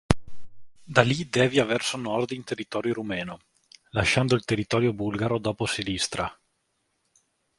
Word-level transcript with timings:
Da 0.83 1.03
lì 1.03 1.29
devia 1.29 1.63
verso 1.63 1.95
nord 1.95 2.31
in 2.31 2.43
territorio 2.43 2.91
rumeno, 2.91 3.39
lasciando 3.91 4.33
il 4.33 4.43
territorio 4.45 4.93
bulgaro 4.93 5.37
dopo 5.37 5.67
Silistra. 5.67 6.35